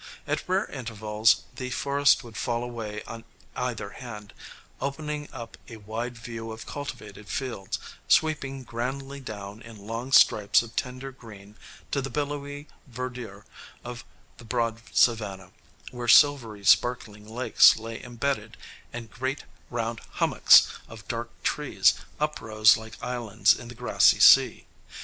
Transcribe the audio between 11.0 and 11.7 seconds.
green